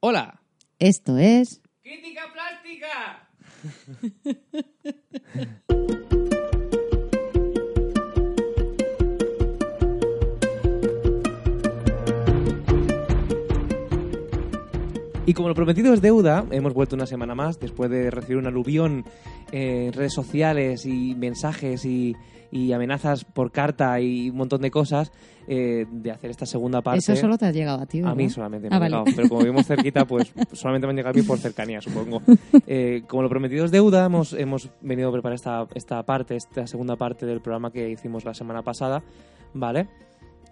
[0.00, 0.40] Hola.
[0.78, 3.28] Esto es ¡Crítica plástica!
[15.26, 18.46] Y como lo prometido es deuda, hemos vuelto una semana más después de recibir un
[18.46, 19.04] aluvión
[19.50, 22.14] en redes sociales y mensajes y,
[22.50, 25.12] y amenazas por carta y un montón de cosas
[25.46, 26.98] eh, de hacer esta segunda parte.
[27.00, 28.16] Eso solo te ha llegado a ti, A ¿verdad?
[28.16, 28.90] mí solamente me Ah, ha vale.
[28.96, 32.22] llegado, pero como vivimos cerquita, pues solamente me han llegado a mí por cercanía, supongo.
[32.66, 36.66] Eh, como lo prometido es deuda, hemos, hemos venido a preparar esta, esta parte, esta
[36.66, 39.02] segunda parte del programa que hicimos la semana pasada,
[39.54, 39.88] ¿vale?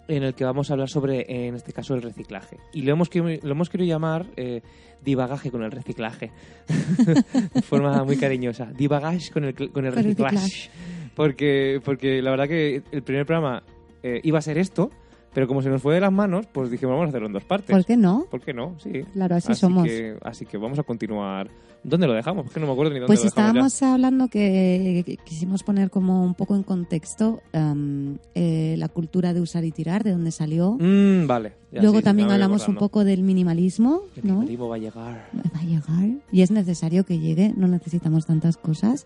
[0.07, 2.57] En el que vamos a hablar sobre, en este caso, el reciclaje.
[2.73, 4.61] Y lo hemos, lo hemos querido llamar eh,
[5.03, 6.31] divagaje con el reciclaje.
[7.53, 8.65] de forma muy cariñosa.
[8.65, 10.69] Divagaje con el Con el reciclaje.
[11.17, 13.63] Porque, porque la verdad que el primer programa
[14.03, 14.91] eh, iba a ser esto,
[15.37, 17.43] pero como se nos fue de las manos, pues dijimos vamos a hacerlo en dos
[17.43, 17.69] partes.
[17.69, 18.25] ¿Por qué no?
[18.31, 18.73] ¿Por qué no?
[18.79, 19.03] Sí.
[19.13, 19.83] Claro, así somos.
[19.85, 21.47] Que, así que vamos a continuar.
[21.83, 22.47] ¿Dónde lo dejamos?
[22.47, 23.77] Es que no me acuerdo ni dónde Pues lo dejamos ya.
[23.77, 29.31] estábamos hablando que que quisimos poner como un poco en contexto am, eh, la cultura
[29.35, 30.71] de usar y tirar, de dónde salió.
[30.79, 31.53] Mm, vale.
[31.71, 34.33] ya Luego sí, también hablamos un poco del minimalismo, El ¿no?
[34.39, 35.29] minimalismo va a llegar.
[35.55, 39.05] Va a llegar y es necesario que llegue, no necesitamos tantas cosas.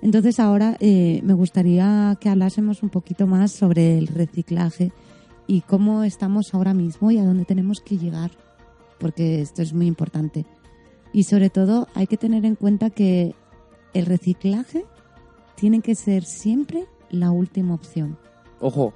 [0.00, 4.90] Entonces ahora eh, me gustaría que hablásemos un poquito más sobre el reciclaje
[5.46, 8.30] y cómo estamos ahora mismo y a dónde tenemos que llegar,
[8.98, 10.44] porque esto es muy importante.
[11.12, 13.34] Y sobre todo hay que tener en cuenta que
[13.94, 14.84] el reciclaje
[15.54, 18.18] tiene que ser siempre la última opción.
[18.60, 18.92] Ojo.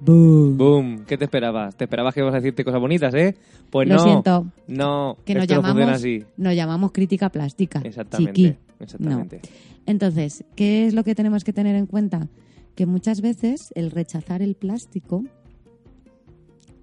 [0.00, 0.56] Boom.
[0.58, 1.04] Boom.
[1.06, 1.76] ¿Qué te esperabas?
[1.76, 3.36] ¿Te esperabas que ibas a decirte cosas bonitas, eh?
[3.70, 4.02] Pues Lo no.
[4.02, 5.16] siento, No.
[5.24, 6.24] que nos esto no llamamos, así.
[6.36, 7.80] nos llamamos crítica plástica.
[7.84, 8.32] Exactamente.
[8.32, 8.56] chiqui.
[8.80, 9.40] Exactamente.
[9.86, 12.28] Entonces, ¿qué es lo que tenemos que tener en cuenta?
[12.74, 15.22] Que muchas veces el rechazar el plástico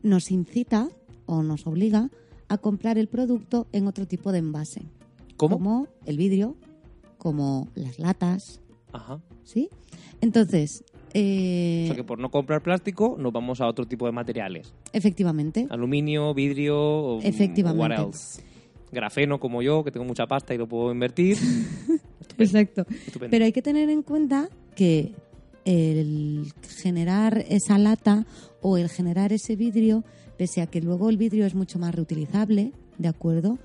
[0.03, 0.89] nos incita
[1.25, 2.09] o nos obliga
[2.47, 4.81] a comprar el producto en otro tipo de envase,
[5.37, 5.57] ¿Cómo?
[5.57, 6.55] como el vidrio,
[7.17, 8.61] como las latas,
[8.91, 9.21] Ajá.
[9.43, 9.69] ¿sí?
[10.21, 10.83] Entonces,
[11.13, 14.73] eh, O sea que por no comprar plástico nos vamos a otro tipo de materiales.
[14.93, 17.95] efectivamente, Aluminio, vidrio Efectivamente.
[17.95, 18.41] what else.
[18.91, 21.37] Grafeno como yo, que tengo mucha pasta y lo puedo invertir.
[22.39, 22.85] exacto.
[22.89, 23.29] Estupendo.
[23.29, 25.13] Pero hay que tener en cuenta que
[25.69, 28.25] el generar esa lata
[28.61, 30.03] o el generar ese vidrio,
[30.35, 33.59] pese a que luego el vidrio es mucho más reutilizable, ¿de acuerdo?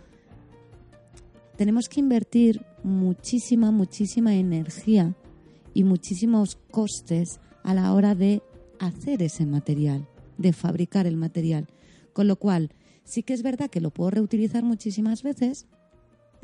[1.56, 5.14] Tenemos que invertir muchísima, muchísima energía
[5.72, 8.42] y muchísimos costes a la hora de
[8.80, 11.68] hacer ese material, de fabricar el material.
[12.12, 12.70] Con lo cual,
[13.04, 15.66] sí que es verdad que lo puedo reutilizar muchísimas veces,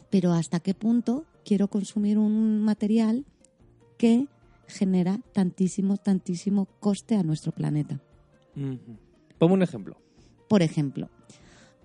[0.08, 3.26] pero hasta qué punto quiero consumir un material
[3.98, 4.26] que
[4.70, 8.00] genera tantísimo, tantísimo coste a nuestro planeta.
[8.56, 8.78] Ujú.
[9.38, 9.96] Ponme un ejemplo.
[10.48, 11.08] Por ejemplo,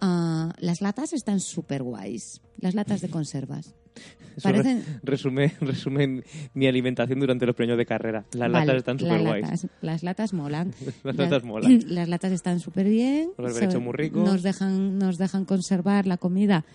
[0.02, 3.76] ah, las latas están súper guays, las latas de conservas.
[4.36, 8.26] Eso Parecen- re- resume, resume mi alimentación durante los premios de carrera.
[8.34, 9.46] Las Vale, latas están súper guays.
[9.46, 10.74] latas- Las latas molan.
[11.04, 11.82] Las latas molan.
[11.88, 13.30] Las latas están súper bien.
[13.38, 14.24] So- muy ricos.
[14.26, 16.66] Nos dejan, nos dejan conservar la comida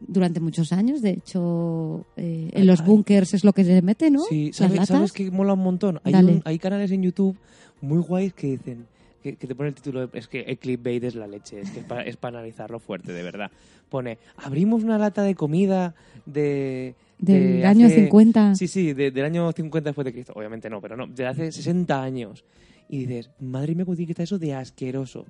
[0.00, 1.02] durante muchos años.
[1.02, 2.86] De hecho, eh, en Ay, los ay.
[2.86, 4.20] búnkers es lo que se mete, ¿no?
[4.24, 4.88] Sí, ¿sabes, latas.
[4.88, 6.00] ¿sabes que mola un montón?
[6.04, 6.32] Hay, Dale.
[6.32, 7.36] un- hay canales en YouTube
[7.80, 8.86] muy guays que dicen,
[9.22, 11.70] que, que te ponen el título, de- es que el clickbait es la leche, es
[11.70, 13.50] que es para, es para analizarlo fuerte, de verdad.
[13.88, 15.94] Pone, abrimos una lata de comida
[16.26, 16.94] de...
[17.18, 18.54] Del de año hace- 50.
[18.54, 20.32] Sí, sí, de- del año 50 después de Cristo.
[20.36, 22.44] Obviamente no, pero no, de hace 60 años.
[22.88, 25.26] Y dices, madre mía, cómo tiene que estar eso de asqueroso.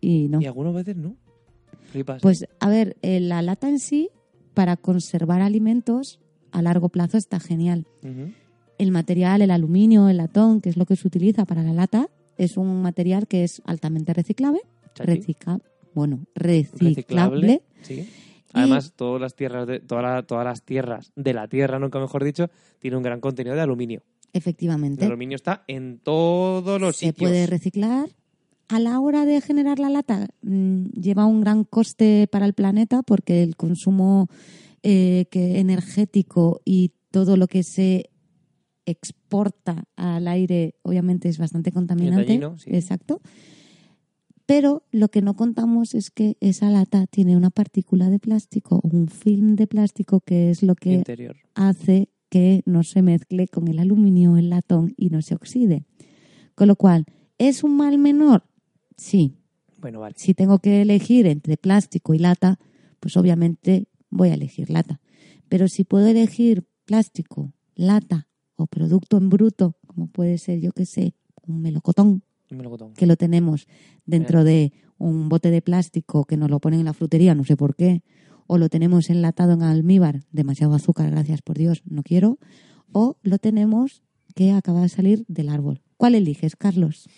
[0.00, 0.40] Y no.
[0.42, 1.16] Y algunas veces no.
[1.96, 2.22] Flipas.
[2.22, 4.10] Pues a ver, eh, la lata en sí,
[4.54, 6.20] para conservar alimentos
[6.52, 7.86] a largo plazo está genial.
[8.78, 12.08] El material, el aluminio, el latón, que es lo que se utiliza para la lata,
[12.38, 14.60] es un material que es altamente reciclable.
[14.96, 15.58] Recicla,
[15.94, 17.62] bueno, reciclable.
[17.82, 18.08] Sí.
[18.52, 22.24] Además, todas las tierras de toda la- todas las tierras de la tierra, nunca mejor
[22.24, 22.48] dicho,
[22.78, 24.02] tiene un gran contenido de aluminio.
[24.32, 25.04] El Efectivamente.
[25.04, 27.30] aluminio está en todos los Se sitios.
[27.30, 28.08] puede reciclar.
[28.68, 33.02] A la hora de generar la lata mm, lleva un gran coste para el planeta
[33.02, 34.28] porque el consumo
[34.82, 38.10] eh, que energético y todo lo que se
[38.84, 42.26] exporta al aire obviamente es bastante contaminante.
[42.26, 42.70] dañino, sí.
[42.72, 43.20] Exacto.
[44.46, 49.08] Pero lo que no contamos es que esa lata tiene una partícula de plástico un
[49.08, 51.36] film de plástico que es lo que Interior.
[51.54, 55.84] hace que no se mezcle con el aluminio, el latón y no se oxide.
[56.54, 57.06] Con lo cual,
[57.38, 58.44] ¿es un mal menor?
[58.96, 59.36] Sí.
[59.78, 60.14] Bueno, vale.
[60.18, 62.58] Si tengo que elegir entre plástico y lata,
[63.00, 65.00] pues obviamente voy a elegir lata.
[65.48, 70.86] Pero si puedo elegir plástico, lata o producto en bruto, como puede ser, yo que
[70.86, 71.14] sé,
[71.46, 72.94] un melocotón, Un melocotón.
[72.94, 73.66] que lo tenemos
[74.06, 77.56] dentro de un bote de plástico que nos lo ponen en la frutería, no sé
[77.56, 78.02] por qué,
[78.46, 82.38] o lo tenemos enlatado en almíbar, demasiado azúcar, gracias por Dios, no quiero,
[82.92, 84.02] o lo tenemos
[84.34, 85.82] que acaba de salir del árbol.
[85.96, 87.08] ¿Cuál eliges, Carlos?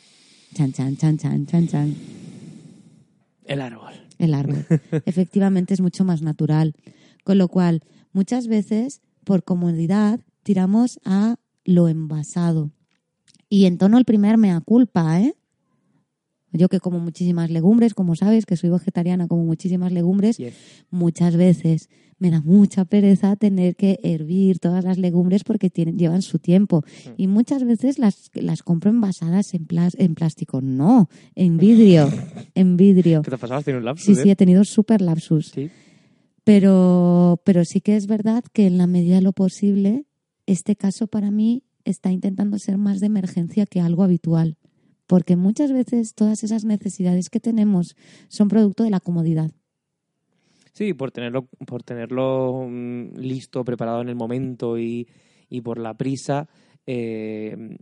[0.55, 1.97] Chan, chan, chan, chan, chan, chan.
[3.45, 3.93] El árbol.
[4.19, 4.67] El árbol.
[5.07, 6.75] Efectivamente es mucho más natural.
[7.25, 12.71] Con lo cual, muchas veces, por comodidad, tiramos a lo envasado.
[13.49, 15.35] Y en tono el primer mea culpa, ¿eh?
[16.53, 20.55] Yo que como muchísimas legumbres, como sabes, que soy vegetariana, como muchísimas legumbres, Yes.
[20.91, 26.23] muchas veces me da mucha pereza tener que hervir todas las legumbres porque tienen, llevan
[26.23, 26.83] su tiempo.
[27.17, 30.61] Y muchas veces las, las compro envasadas en, plas- en plástico.
[30.61, 32.11] No, en vidrio.
[32.55, 33.23] En vidrio.
[33.23, 33.59] ¿Qué te ha pasado?
[33.59, 34.07] ¿Has tenido un lapsus?
[34.07, 34.23] Sí, eh?
[34.25, 35.53] sí, he tenido súper lapsus.
[35.55, 35.71] Sí.
[36.45, 40.07] Pero, pero sí que es verdad que en la medida de lo posible,
[40.47, 44.57] este caso para mí está intentando ser más de emergencia que algo habitual.
[45.09, 47.97] Porque muchas veces todas esas necesidades que tenemos
[48.29, 49.51] son producto de la comodidad.
[50.73, 55.09] Sí, por tenerlo, por tenerlo mm, listo, preparado en el momento y,
[55.49, 56.47] y por la prisa.
[56.87, 57.77] eh,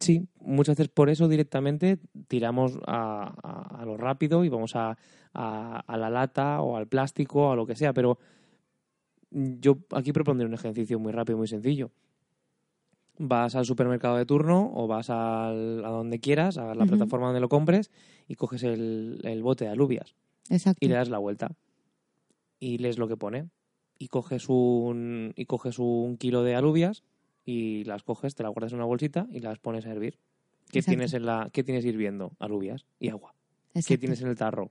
[0.00, 4.96] sí, muchas veces por eso directamente tiramos a, a- lo rápido y vamos a,
[5.34, 7.92] a- a la lata o al plástico o a lo que sea.
[7.92, 8.18] Pero
[9.30, 11.90] yo aquí propondré un ejercicio muy rápido, muy sencillo.
[13.22, 17.40] Vas al supermercado de turno o vas al- a donde quieras, a la plataforma donde
[17.40, 17.90] lo compres
[18.26, 20.14] y coges el, el bote de alubias.
[20.48, 20.78] Exacto.
[20.84, 21.52] y le das la vuelta.
[22.58, 23.48] Y lees lo que pone.
[23.98, 27.02] Y coges un y coges un kilo de alubias
[27.44, 30.18] y las coges te las guardas en una bolsita y las pones a hervir.
[30.70, 30.96] ¿qué Exacto.
[30.96, 33.34] tienes en la qué tienes hirviendo alubias y agua.
[33.86, 34.70] Qué tienes en el tarro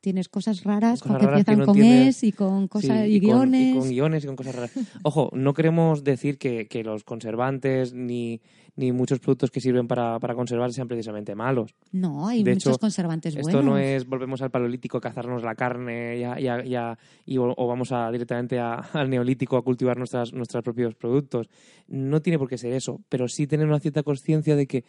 [0.00, 2.16] Tienes cosas raras Cosas con que raras que empiezan no con entiendes.
[2.16, 3.74] es y con cosas Sí, y, con- guiones.
[3.76, 7.92] y con guiones y con cosas raras ojo no queremos decir que, que los conservantes
[7.94, 8.40] ni
[8.76, 12.72] ni muchos productos que sirven para, para conservar sean precisamente malos No, hay De muchos
[12.74, 13.64] hecho, conservantes Esto buenos.
[13.64, 16.98] no es volvemos al paleolítico a cazarnos la carne y, a- y a- y a-
[17.26, 18.58] y o, o vamos a directamente
[18.94, 21.48] al neolítico a cultivar nuestras, nuestros propios productos.
[21.88, 24.84] No tiene por qué ser eso, pero sí tener una cierta conciencia de que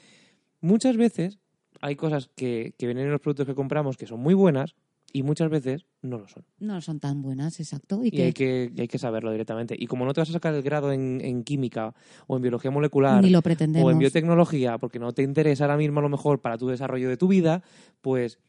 [0.61, 1.39] muchas veces
[1.81, 4.75] hay cosas que, que vienen en los productos que compramos que son muy buenas
[5.13, 6.43] y muchas veces no lo son.
[6.59, 8.03] No son tan buenas, exacto.
[8.03, 9.75] Y, Y, que hay, que, y hay que saberlo directamente.
[9.77, 11.93] Y como no te vas a sacar el grado en, en química
[12.27, 15.99] o en biología molecular ni lo o en biotecnología, porque no te interesa ahora mismo
[15.99, 17.63] a lo mejor para tu desarrollo de tu vida,
[18.01, 18.39] pues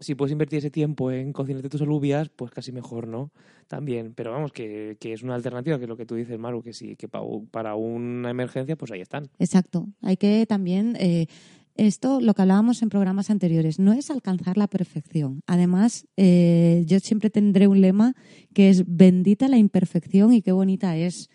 [0.00, 3.30] si puedes invertir ese tiempo en cocinarte tus alubias, pues casi mejor, ¿no?
[3.68, 6.62] También, pero vamos, que, que es una alternativa, que es lo que tú dices, Maru,
[6.62, 9.30] que sí, que pa- para una emergencia, pues ahí están.
[9.38, 9.86] Exacto.
[10.02, 10.96] Hay que también.
[10.98, 11.28] eh,
[11.76, 15.40] esto, lo que hablábamos en programas anteriores, no es alcanzar la perfección.
[15.46, 18.14] Además, eh, yo siempre tendré un lema
[18.52, 21.28] que es bendita la imperfección y qué bonita es.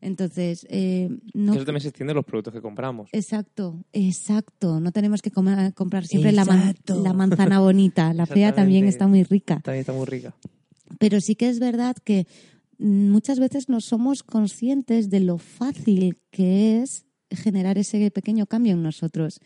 [0.00, 1.54] Entonces, eh, no.
[1.54, 3.08] Eso también se extiende a los productos que compramos.
[3.12, 4.80] Exacto, exacto.
[4.80, 8.12] No tenemos que comer- comprar siempre la, man- la manzana bonita.
[8.12, 9.60] La fea también está muy rica.
[9.62, 10.34] También está muy rica.
[10.98, 12.26] Pero sí que es verdad que
[12.78, 18.82] muchas veces no somos conscientes de lo fácil que es generar ese pequeño cambio en
[18.82, 19.38] nosotros.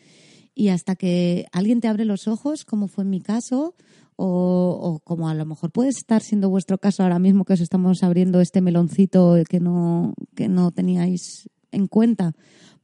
[0.59, 3.75] Y hasta que alguien te abre los ojos, como fue en mi caso,
[4.15, 7.61] o, o como a lo mejor puede estar siendo vuestro caso ahora mismo que os
[7.61, 12.33] estamos abriendo este meloncito que no, que no teníais en cuenta,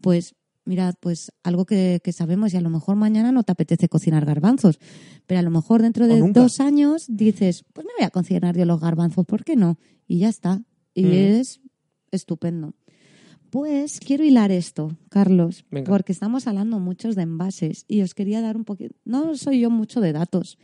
[0.01, 3.89] pues mirad, pues algo que, que sabemos y a lo mejor mañana no te apetece
[3.89, 4.77] cocinar garbanzos,
[5.25, 8.65] pero a lo mejor dentro de dos años dices, pues me voy a cocinar yo
[8.65, 9.80] los garbanzos, ¿por qué no?
[10.08, 10.62] Y ya está.
[10.94, 11.12] Y Mm.
[11.13, 11.60] es
[12.12, 12.75] estupendo.
[13.53, 15.88] Pues quiero hilar esto, Carlos, Venga.
[15.88, 19.69] porque estamos hablando muchos de envases y os quería dar un poquito, no soy yo
[19.69, 20.57] mucho de datos,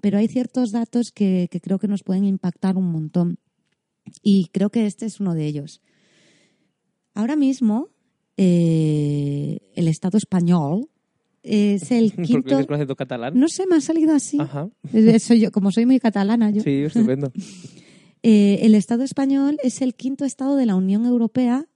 [0.00, 3.38] pero hay ciertos datos que, que creo que nos pueden impactar un montón
[4.24, 5.82] y creo que este es uno de ellos.
[7.14, 7.90] Ahora mismo,
[8.36, 10.88] eh, el Estado español
[11.44, 12.66] es el quinto...
[12.66, 13.38] con acento catalán.
[13.38, 14.40] No sé, me ha salido así.
[14.40, 14.68] Ajá.
[14.92, 16.60] Eh, Soy yo, como soy muy catalana, yo.
[16.60, 17.30] Sí, estupendo.
[18.24, 21.66] Eh, el Estado español es el quinto Estado de la Unión Europea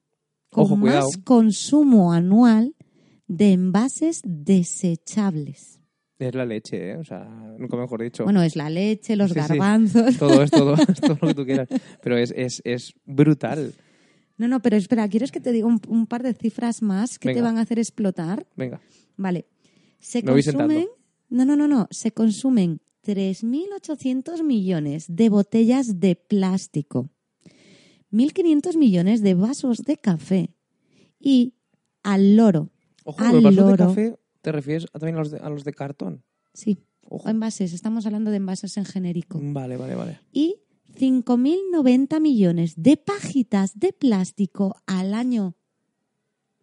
[0.57, 2.75] con Ojo, más consumo anual
[3.29, 5.81] de envases desechables.
[6.19, 6.97] Es la leche, ¿eh?
[6.97, 7.25] O sea,
[7.59, 8.25] nunca mejor dicho.
[8.25, 9.41] Bueno, es la leche, los Sí, sí.
[9.41, 10.17] garbanzos.
[10.17, 11.69] Todo es todo, es todo lo que tú quieras.
[12.03, 13.75] Pero es, es, es brutal.
[14.39, 17.35] No, no, pero espera, ¿quieres que te diga un, un par de cifras más que
[17.35, 18.47] te van a hacer explotar?
[18.57, 18.81] Venga.
[19.17, 19.47] Vale.
[19.99, 20.87] Se Me consumen,
[21.29, 21.87] No, no, no, no.
[21.91, 27.11] Se consumen 3.800 millones de botellas de plástico,
[28.17, 30.55] 1.500 millones de vasos de café
[31.21, 31.55] y
[32.03, 32.71] al loro.
[33.05, 33.87] Ojo, al los vasos de loro.
[33.89, 36.23] café te refieres también a los de, a los de cartón.
[36.55, 37.29] Sí, Ojo.
[37.29, 37.73] envases.
[37.73, 39.39] Estamos hablando de envases en genérico.
[39.43, 40.21] Vale, vale, vale.
[40.33, 40.57] Y
[40.99, 45.55] 5.090 millones de pajitas de plástico al año.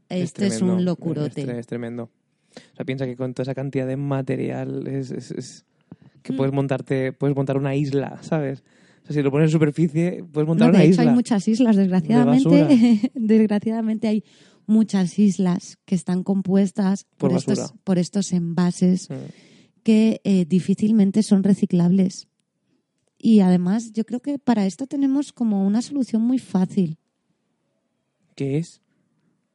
[0.10, 1.60] Esto es, tremendo, un locurote.
[1.60, 2.04] es tremendo.
[2.74, 5.66] O sea, piensa que con toda esa cantidad de material es-
[6.22, 6.38] que Mm.
[6.38, 8.64] puedes montarte, puedes montar una isla, ¿sabes?
[9.04, 11.04] O sea, si lo pones en superficie, puedes montar No, de una hecho, isla.
[11.04, 13.12] hay muchas islas, desgraciadamente.
[13.16, 14.24] desgraciadamente hay
[14.66, 19.10] muchas islas que están compuestas Por por, estos, por estos envases
[19.84, 22.28] que eh, difícilmente son reciclables.
[23.18, 26.98] Y además, yo creo que para esto tenemos como una solución muy fácil.
[28.36, 28.82] ¿Qué es?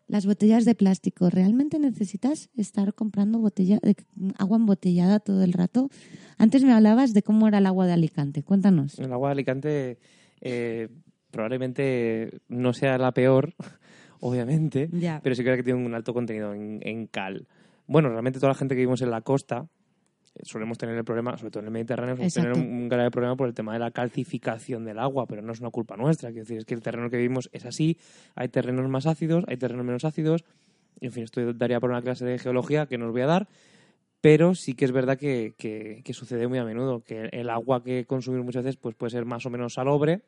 [0.08, 1.28] Las botellas de plástico.
[1.30, 3.94] ¿Realmente necesitas estar comprando botella, de-
[4.38, 5.90] agua embotellada todo el rato?
[6.38, 8.42] Antes me hablabas de cómo era el agua de Alicante.
[8.42, 8.98] Cuéntanos.
[8.98, 9.98] El agua de Alicante
[10.40, 10.88] eh,
[11.30, 13.54] probablemente no sea la peor,
[14.20, 15.20] obviamente, Ya.
[15.22, 17.46] pero sí creo que tiene un alto contenido en, en cal.
[17.86, 19.68] Bueno, realmente toda la gente que vivimos en la costa
[20.42, 23.36] solemos tener el problema, sobre todo en el Mediterráneo, solemos tener un, un grave problema
[23.36, 26.30] por el tema de la calcificación del agua, pero no es una culpa nuestra.
[26.30, 27.98] Quiero decir, es que el terreno que vivimos es así,
[28.34, 30.44] hay terrenos más ácidos, hay terrenos menos ácidos,
[31.00, 33.26] y, en fin, esto daría por una clase de geología que no os voy a
[33.26, 33.48] dar,
[34.20, 37.84] pero sí que es verdad que, que- que sucede muy a menudo, que el agua
[37.84, 40.22] que consumimos muchas veces pues puede ser más o menos salobre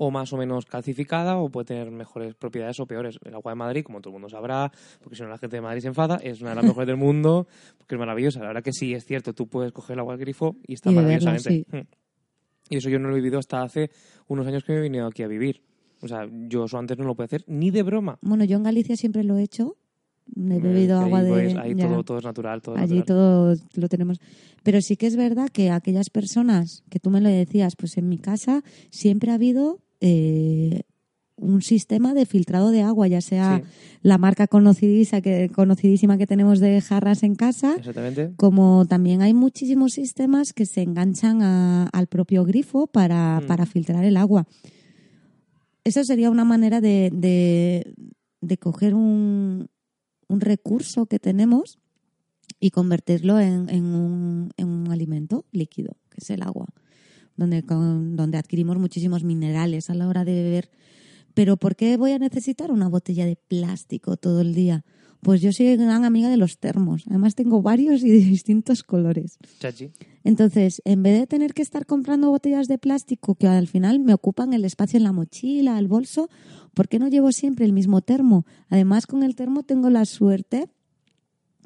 [0.00, 3.18] o más o menos calcificada o puede tener mejores propiedades o peores.
[3.24, 4.70] El agua de Madrid, como todo el mundo sabrá,
[5.02, 6.96] porque si no la gente de Madrid se enfada, es una de las mejores del
[6.96, 8.38] mundo, porque es maravillosa.
[8.40, 10.92] La verdad que sí, es cierto, tú puedes coger el agua del grifo y está
[10.92, 11.66] Y maravillosamente.
[11.72, 11.80] Mm.
[12.70, 13.90] Y eso yo no lo he vivido hasta hace
[14.28, 15.62] unos años que me he venido aquí a vivir.
[16.00, 18.18] O sea, yo eso antes no lo puedo hacer ni de broma.
[18.22, 19.76] Bueno, yo en Galicia siempre lo he hecho.
[20.36, 21.30] He bebido Eh, agua ahí, de...
[21.32, 23.06] pues, ahí todo, todo es natural, todo Allí natural.
[23.58, 24.20] todo lo tenemos.
[24.62, 28.08] Pero sí que es verdad que aquellas personas que tú me lo decías, pues en
[28.08, 30.82] mi casa siempre ha habido eh,
[31.36, 33.70] un sistema de filtrado de agua, ya sea Sí.
[34.02, 37.76] la marca conocidísima que, conocidísima que tenemos de jarras en casa,
[38.36, 43.46] como también hay muchísimos sistemas que se enganchan a- al propio grifo para, Mm.
[43.46, 44.46] para filtrar el agua.
[45.84, 47.94] Eso sería una manera de, de,
[48.40, 49.68] de coger un,
[50.28, 51.78] un recurso que tenemos
[52.60, 56.66] y convertirlo en, en un, en un alimento líquido, que es el agua,
[57.38, 60.70] donde, con- donde adquirimos muchísimos minerales a la hora de beber.
[61.32, 64.84] Pero ¿por qué voy a necesitar una botella de plástico todo el día?
[65.20, 67.04] Pues yo soy gran amiga de los termos.
[67.08, 69.38] Además tengo varios y de distintos colores.
[69.58, 69.90] Chachi.
[70.24, 74.14] Entonces, en vez de tener que estar comprando botellas de plástico que al final me
[74.14, 76.28] ocupan el espacio en la mochila, el bolso,
[76.74, 78.44] ¿por qué no llevo siempre el mismo termo?
[78.68, 80.68] Además, con el termo tengo la suerte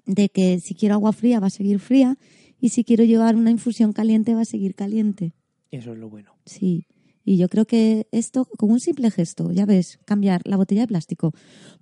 [0.06, 2.18] de que si quiero agua fría va a seguir fría
[2.60, 5.34] y si quiero llevar una infusión caliente va a seguir caliente.
[5.72, 6.32] Eso es lo bueno.
[6.46, 6.86] Sí.
[7.24, 10.88] Y yo creo que esto, con un simple gesto, ya ves, cambiar la botella de
[10.88, 11.32] plástico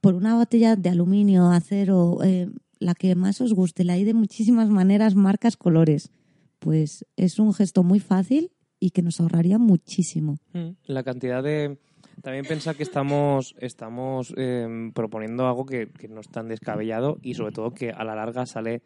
[0.01, 4.15] por una botella de aluminio, acero, eh, la que más os guste, la hay de
[4.15, 6.11] muchísimas maneras, marcas, colores.
[6.59, 10.39] Pues es un gesto muy fácil y que nos ahorraría muchísimo.
[10.53, 10.71] Mm.
[10.87, 11.79] La cantidad de...
[12.23, 17.33] También piensa que estamos, estamos eh, proponiendo algo que, que no es tan descabellado y
[17.33, 18.83] sobre todo que a la larga sale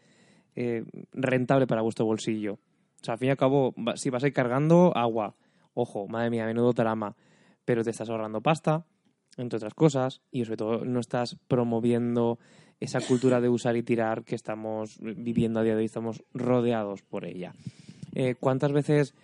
[0.55, 2.61] eh, rentable para vuestro bolsillo.
[3.05, 5.37] O sea, al fin y al cabo, si vas a ir cargando agua,
[5.75, 7.17] ojo, madre mía, menudo trama,
[7.67, 8.87] pero te estás ahorrando pasta,
[9.37, 12.39] entre otras cosas, y sobre todo no estás promoviendo
[12.81, 17.03] esa cultura de usar y tirar que estamos viviendo a día de hoy, estamos rodeados
[17.03, 17.53] por ella.
[18.15, 19.15] Eh, ¿Cuántas veces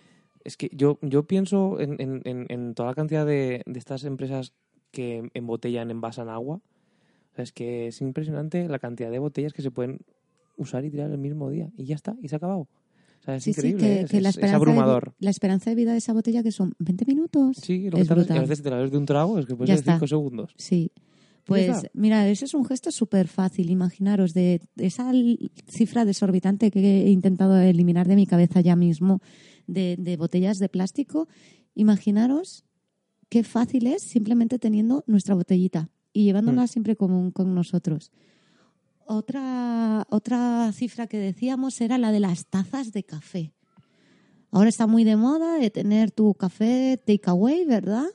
[0.43, 4.53] es que yo, yo pienso en, toda la cantidad de, estas empresas
[4.91, 6.61] que embotellan, envasan agua.
[7.35, 10.01] Es que es impresionante la cantidad de botellas que se pueden
[10.55, 11.71] usar y tirar el mismo día.
[11.77, 12.67] Y ya está, y se ha acabado.
[13.21, 14.01] O sea, es Sí, sí, que, ¿eh?
[14.01, 15.13] es, que la, es- es de, abrumador.
[15.19, 17.57] la esperanza de vida de esa botella que son 20 minutos.
[17.61, 19.75] Sí, lo que a veces te la ves de un trago, es que puede Ya
[19.75, 19.93] ser está.
[19.93, 20.53] 5 segundos.
[20.57, 20.91] Sí.
[21.45, 23.69] Pues mira, ese es un gesto súper fácil.
[23.71, 25.11] Imaginaros de esa
[25.67, 29.21] cifra desorbitante que he intentado eliminar de mi cabeza ya mismo
[29.67, 31.27] de, de botellas de plástico.
[31.75, 32.63] Imaginaros
[33.29, 36.67] qué fácil es simplemente teniendo nuestra botellita y llevándola Mm.
[36.67, 38.11] siempre con, con nosotros.
[39.05, 43.51] Otra, otra cifra que decíamos era la de las tazas de café.
[44.51, 48.05] Ahora está muy de moda de tener tu café takeaway, ¿verdad?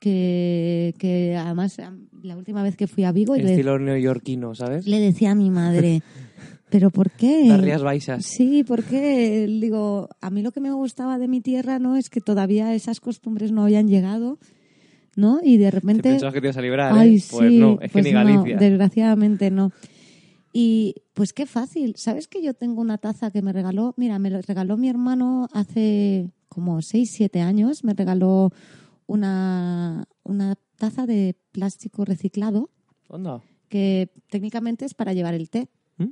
[0.00, 1.76] Que, que además
[2.22, 4.86] la última vez que fui a Vigo le, Estilo neoyorquino, ¿sabes?
[4.86, 6.02] le decía a mi madre,
[6.68, 7.44] ¿pero por qué?
[7.46, 8.24] Las Rías Baixas.
[8.26, 12.20] Sí, porque digo, a mí lo que me gustaba de mi tierra no es que
[12.20, 14.38] todavía esas costumbres no habían llegado,
[15.16, 15.40] ¿no?
[15.42, 16.98] Y de Te repente pensabas que te ibas a librar, ¿eh?
[17.00, 18.56] Ay, Pues sí, no, es pues que ni no, Galicia.
[18.58, 19.72] desgraciadamente no.
[20.56, 21.96] Y pues qué fácil.
[21.96, 23.92] ¿Sabes que yo tengo una taza que me regaló?
[23.96, 27.82] Mira, me lo regaló mi hermano hace como 6, 7 años.
[27.82, 28.50] Me regaló
[29.08, 32.70] una, una taza de plástico reciclado
[33.08, 33.42] Onda.
[33.68, 35.68] que técnicamente es para llevar el té.
[35.98, 36.10] ¿Mm?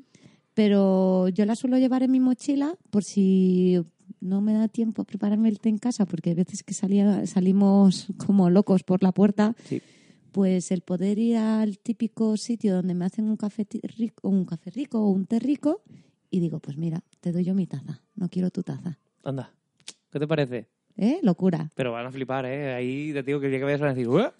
[0.54, 3.80] Pero yo la suelo llevar en mi mochila por si
[4.20, 7.26] no me da tiempo a prepararme el té en casa, porque hay veces que salía,
[7.26, 9.80] salimos como locos por la puerta, Sí.
[10.32, 14.70] Pues el poder ir al típico sitio donde me hacen un café rico, un café
[14.70, 15.82] rico o un té rico
[16.30, 18.98] y digo, pues mira, te doy yo mi taza, no quiero tu taza.
[19.22, 19.52] Anda.
[20.10, 20.68] ¿Qué te parece?
[20.96, 21.20] ¿Eh?
[21.22, 21.70] Locura.
[21.74, 22.74] Pero van a flipar, ¿eh?
[22.74, 24.30] Ahí te digo que el día que vayas van a decir, "¿Eh?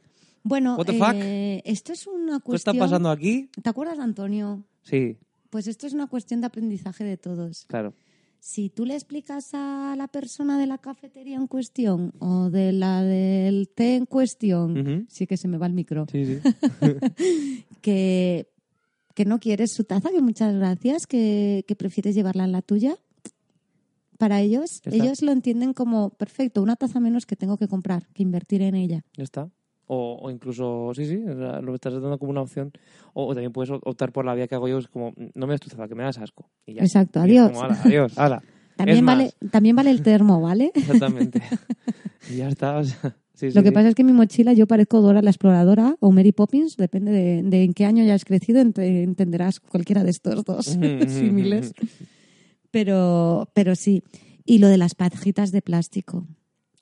[0.43, 1.15] Bueno, What the fuck?
[1.15, 2.79] eh, esto es una ¿qué está cuestión...
[2.79, 3.49] pasando aquí?
[3.63, 4.65] ¿Te acuerdas, Antonio?
[4.83, 5.17] Sí,
[5.51, 7.65] Pues esto es una cuestión de aprendizaje de todos.
[7.69, 7.95] claro.
[8.43, 13.01] Si tú le explicas a la persona de la cafetería en cuestión o de la
[13.05, 16.41] del té en cuestión, sí que se me va el micro, Sí, sí.
[17.83, 18.49] que,
[19.15, 22.97] que no quieres su taza, que muchas gracias, que, que prefieres llevarla en la tuya,
[24.19, 28.25] para ellos, ellos lo entienden como, perfecto, una taza menos que tengo que comprar, que
[28.25, 29.05] invertir en ella.
[29.17, 29.53] Ya está.
[29.87, 32.73] O, o incluso, sí, sí, lo estás dando como una opción.
[33.15, 35.53] O, o también puedes optar por la vía que hago yo, es como, no me
[35.53, 36.49] das tu taza, que me das asco.
[36.67, 36.83] Y ya.
[36.83, 37.51] Exacto, Y adiós.
[37.53, 38.43] como, "Hala, adiós, hala.
[38.77, 40.71] También Es vale, también vale el termo, ¿vale?
[40.75, 41.43] Exactamente.
[42.31, 42.79] y ya está.
[42.79, 43.75] o sea, sí, sí, Lo que sí.
[43.75, 47.11] pasa es que en mi mochila yo parezco Dora la exploradora o Mary Poppins, depende
[47.13, 51.75] de, de en qué año hayas crecido, ent- entenderás cualquiera de estos dos símiles.
[52.71, 54.03] Pero, pero sí.
[54.45, 56.27] Y lo de las pajitas de plástico.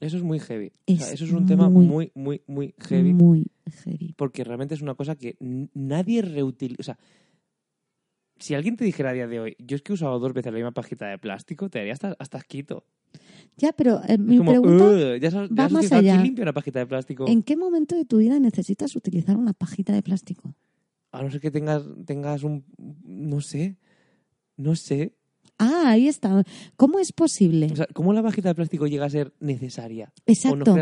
[0.00, 0.72] Eso es muy heavy.
[0.86, 3.12] O sea, Es eso es un tema muy- muy, muy, heavy.
[3.14, 3.46] Muy
[3.84, 4.14] heavy.
[4.16, 5.36] Porque realmente es una cosa que
[5.74, 6.80] nadie reutiliza.
[6.80, 6.98] O sea,
[8.38, 10.50] si alguien te dijera a día de hoy, yo es que he usado dos veces
[10.52, 12.84] la misma pajita de plástico, te daría hasta, hasta asquito.
[13.58, 16.12] Ya, pero eh, mi como, pregunta, "Ugh", ya sabes, va ya más allá.
[16.12, 17.28] ¿Quién limpia una pajita de plástico?
[17.28, 20.54] ¿en qué momento de tu vida necesitas utilizar una pajita de plástico?
[21.12, 22.64] A no ser que tengas, tengas un...
[23.04, 23.76] No sé.
[24.56, 25.12] No sé.
[25.60, 26.42] Ah, ahí está.
[26.76, 27.68] ¿Cómo es posible?
[27.70, 30.10] O sea, ¿cómo la pajita de plástico llega a ser necesaria?
[30.26, 30.74] No Exacto.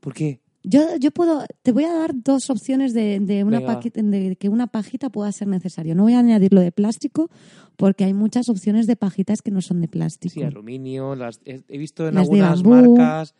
[0.00, 0.40] ¿Por qué?
[0.62, 4.48] Yo, yo puedo, te voy a dar dos opciones de, de una Venga, de que
[4.50, 5.94] una pajita pueda ser necesario.
[5.94, 7.30] No voy a añadir lo de plástico
[7.76, 10.34] porque hay muchas opciones de pajitas que no son de plástico.
[10.34, 11.14] Sí, aluminio.
[11.14, 13.34] Las, he, visto en Las algunas marcas...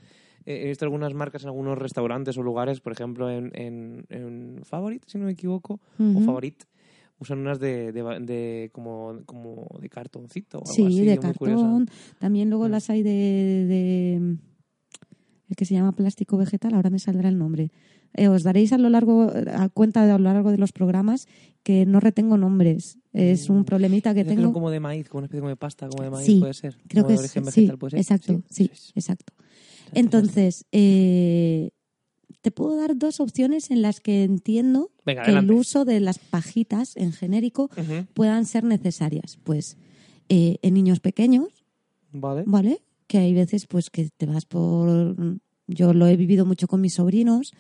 [0.49, 5.03] He visto algunas marcas en algunos restaurantes o lugares, por ejemplo, en, en, en Favorit,
[5.09, 6.21] si no me equivoco, o.
[6.21, 6.63] Favorit,
[7.19, 10.59] usan unas de, de, de como, como de cartoncito.
[10.59, 11.89] O algo Sí, así, de cartón.
[12.19, 12.71] También luego Mm.
[12.71, 13.11] las hay de,
[13.67, 14.37] de-
[15.49, 17.71] el que se llama plástico vegetal, ahora me saldrá el nombre.
[18.15, 21.27] Eh, os daréis a lo largo, a cuenta de a lo largo de los programas
[21.63, 22.99] que no retengo nombres.
[23.13, 23.65] Es un Mm.
[23.65, 24.43] problemita que tengo.
[24.43, 26.77] son como de maíz, como una especie de pasta, como de maíz, Sí, puede ser.
[26.89, 28.01] Creo Como que de es, origen sí, vegetal, puede ser.
[28.01, 29.33] exacto, sí, exacto.
[29.37, 31.71] Exacto, Entonces, eh,
[32.41, 36.19] te puedo dar dos opciones en las que entiendo Venga, que el uso de las
[36.19, 37.71] pajitas en genérico
[38.15, 39.39] puedan ser necesarias.
[39.43, 39.77] Pues
[40.29, 41.65] eh, en niños pequeños,
[42.13, 42.45] Vale.
[42.47, 42.83] ¿vale?
[43.07, 45.17] Que hay veces pues que te vas por...
[45.69, 47.53] Yo lo he vivido mucho con mis sobrinos,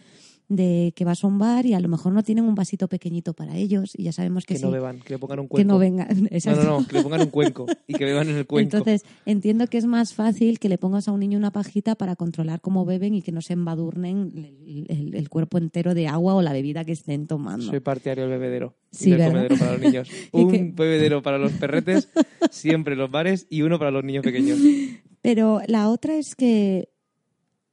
[0.48, 3.34] de que vas a un bar y a lo mejor no tienen un vasito pequeñito
[3.34, 5.56] para ellos y ya sabemos que, Que sí, no beban, que le pongan un cuenco.
[5.56, 6.06] que no vengan.
[6.22, 6.62] No, Exacto.
[6.62, 8.76] no, no, que le pongan un cuenco y que beban en el cuenco.
[8.76, 12.14] Entonces, entiendo que es más fácil que le pongas a un niño una pajita para
[12.14, 14.30] controlar cómo beben y que no se embadurnen
[14.66, 17.66] el, el- el cuerpo entero de agua o la bebida que estén tomando.
[17.66, 20.08] Soy partidario del bebedero Sí, y del comedero para los niños.
[20.32, 22.08] Un que- bebedero para los perretes,
[22.52, 24.58] siempre en los bares, y uno para los niños pequeños.
[25.22, 26.88] Pero la otra es que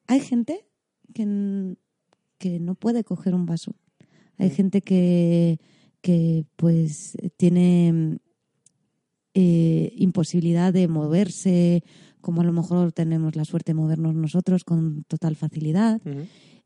[0.08, 0.66] hay gente
[1.14, 1.76] que,
[2.44, 3.74] que no puede coger un vaso.
[4.38, 5.60] Hay gente que,
[6.02, 8.18] que pues tiene
[9.34, 11.84] eh, imposibilidad de moverse,
[12.20, 16.02] como a lo mejor tenemos la suerte de movernos nosotros con total facilidad.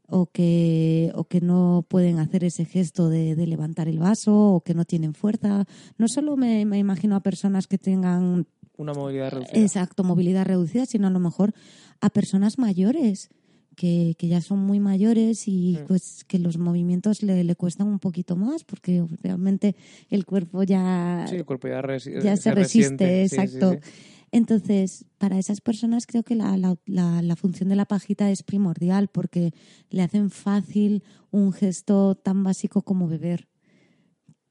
[0.10, 4.62] O que, o que no pueden hacer ese gesto de, de levantar el vaso o
[4.62, 5.66] que no tienen fuerza.
[5.98, 9.60] No solo me, me imagino a personas que tengan Una movilidad reducida.
[9.60, 11.54] exacto movilidad reducida, sino a lo mejor
[12.00, 13.30] a personas mayores
[13.78, 15.86] que, que ya son muy mayores y Mm.
[15.88, 19.76] pues que los movimientos le, le cuestan un poquito más porque realmente
[20.10, 23.30] el cuerpo ya, Sí, el cuerpo ya, ya se, resiste, resiente.
[23.30, 23.80] Sí, sí, exacto.
[24.32, 28.44] Entonces, para esas personas creo que la, la, la, la función de la pajita es
[28.44, 29.54] primordial porque
[29.90, 33.48] le hacen fácil un gesto tan básico como beber.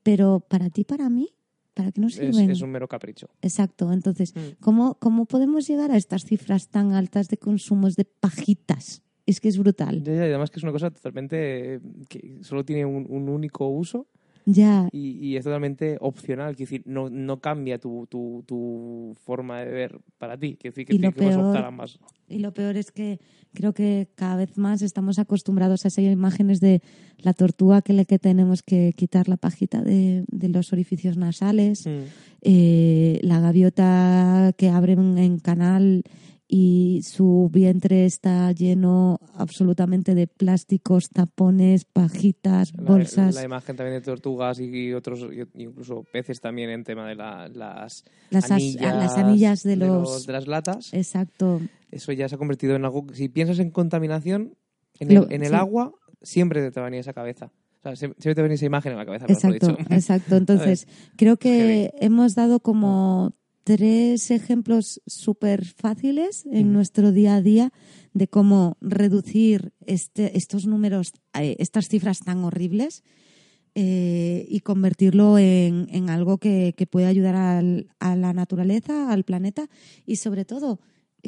[0.02, 1.30] Pero para ti, para mí,
[1.74, 2.50] ¿para qué nos Es, sirven?
[2.50, 3.28] es un mero capricho.
[3.42, 3.92] Exacto.
[3.92, 4.40] Entonces, Mm.
[4.60, 9.02] ¿cómo, ¿cómo podemos llegar a estas cifras tan altas de consumos de pajitas?
[9.26, 10.02] Es que es brutal.
[10.02, 13.68] Ya, ya, además que es una cosa totalmente eh, que solo tiene un, un único
[13.68, 14.06] uso
[14.48, 14.88] Ya.
[14.92, 19.72] Y, y es totalmente opcional, quiero decir, no, no cambia tu, tu, tu forma de
[19.72, 20.56] ver para ti.
[20.60, 21.98] Quiero decir, que, Y lo que puedes peor- optar a ambas.
[22.28, 23.18] Y lo peor es que
[23.54, 26.80] creo que cada vez más estamos acostumbrados a esas imágenes de
[27.18, 31.84] la tortuga que le que tenemos que quitar la pajita de, de los orificios nasales,
[31.86, 32.02] Mm.
[32.42, 36.04] eh, la gaviota que abre en, en canal
[36.48, 43.98] y su vientre está lleno absolutamente de plásticos, tapones, pajitas, La, bolsas, la imagen también
[43.98, 48.94] de tortugas y otros, incluso peces también en tema de la- las, las, as- anillas,
[48.96, 50.26] las anillas de los...
[50.26, 50.94] de las latas.
[50.94, 51.60] Exacto.
[51.90, 53.06] Eso ya se ha convertido en algo.
[53.12, 54.54] Si piensas en contaminación,
[55.00, 55.54] en Lo- el, en el sí.
[55.54, 57.50] agua, siempre te va a venir esa cabeza.
[57.80, 59.26] O sea, sie- siempre te va a venir esa imagen en la cabeza.
[59.28, 59.78] Exacto, dicho.
[59.90, 60.36] exacto.
[60.36, 63.32] Entonces, creo que hemos dado como
[63.66, 67.72] tres ejemplos súper fáciles en nuestro día a día
[68.14, 73.02] de cómo reducir este, estos números, eh, estas cifras tan horribles
[73.74, 79.24] eh, y convertirlo en, en algo que, que puede ayudar al- a la naturaleza, al
[79.24, 79.68] planeta
[80.06, 80.78] y sobre todo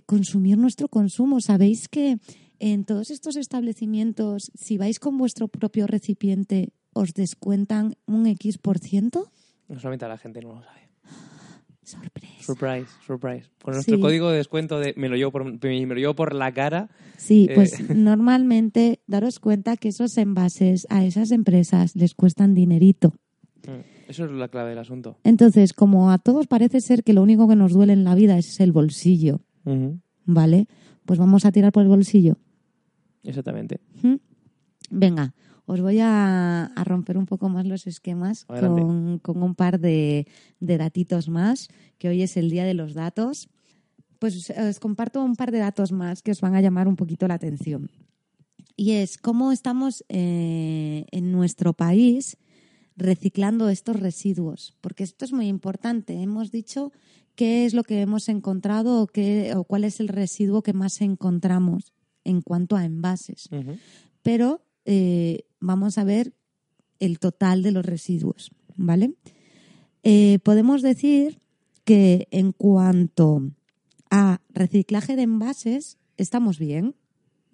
[0.07, 1.41] consumir nuestro consumo.
[1.41, 2.19] Sabéis que
[2.61, 8.79] en todos estos establecimientos, si vais con vuestro propio recipiente, os descuentan un X por
[8.79, 9.33] ciento.
[9.69, 10.88] No solamente la gente no lo sabe.
[11.89, 12.43] Sorpresa.
[12.43, 13.49] Surprise, surprise.
[13.63, 14.01] Con nuestro Sí.
[14.01, 16.89] código de descuento de me lo llevo por, me lo llevo por la cara.
[17.17, 17.55] Sí, Eh.
[17.55, 23.15] pues normalmente daros cuenta que esos envases a esas empresas les cuestan dinerito.
[23.67, 25.19] mm, Eso es la clave del asunto.
[25.25, 28.39] Entonces, como a todos parece ser que lo único que nos duele en la vida
[28.39, 29.41] es el bolsillo,
[30.25, 30.67] ¿vale?
[31.05, 32.37] Pues vamos a tirar por el bolsillo.
[33.23, 33.81] Exactamente.
[34.03, 34.15] ¿Mm?
[34.91, 35.35] Venga,
[35.69, 40.27] os voy a, a romper un poco más los esquemas con, con un par de,
[40.61, 43.49] de datitos más, que hoy es el día de los datos.
[44.19, 47.29] Pues os comparto un par de datos más que os van a llamar un poquito
[47.29, 47.91] la atención.
[48.77, 52.37] Y es cómo estamos eh, en nuestro país
[52.97, 56.21] reciclando estos residuos, porque esto es muy importante.
[56.21, 56.93] Hemos dicho
[57.37, 61.01] qué es lo que hemos encontrado o, qué, o cuál es el residuo que más
[61.01, 61.93] encontramos
[62.25, 63.49] en cuanto a envases
[64.29, 66.35] pero eh, vamos a ver
[66.99, 69.15] el total de los residuos, ¿vale?
[70.03, 71.41] Eh, podemos decir
[71.85, 73.51] que en cuanto
[74.11, 76.95] a reciclaje de envases, estamos bien.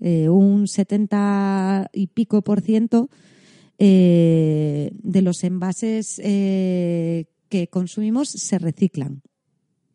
[0.01, 3.09] Eh, un 70 y pico por ciento
[3.79, 9.23] eh, de los envases que consumimos se reciclan.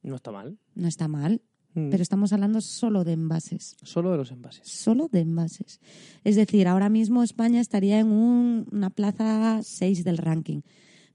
[0.01, 0.57] No está mal.
[0.75, 1.41] No está mal,
[1.75, 1.89] Mm.
[1.91, 3.75] pero estamos hablando solo de envases.
[3.84, 4.67] Solo de los envases.
[4.67, 5.79] solo de envases.
[6.23, 10.62] Es decir, ahora mismo España estaría en un- una plaza 6 del ranking.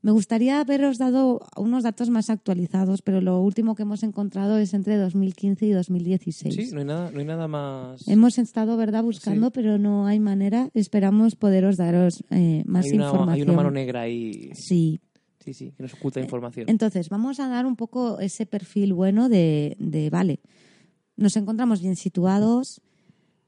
[0.02, 4.74] Me gustaría haberos dado unos datos más actualizados, pero lo último que hemos encontrado es
[4.74, 6.54] entre 2015 y 2016.
[6.54, 8.06] Sí, no hay nada, no hay nada más.
[8.06, 9.52] Hemos estado, ¿verdad?, buscando, Sí.
[9.54, 10.68] pero no hay manera.
[10.74, 13.34] Esperamos poderos daros eh, más hay, una, información.
[13.34, 14.50] hay una mano negra ahí.
[14.52, 15.00] Sí.
[15.44, 16.70] Sí, sí, que nos oculta información.
[16.70, 20.40] Entonces, vamos a dar un poco ese perfil bueno de, de, vale,
[21.16, 22.80] nos encontramos bien situados.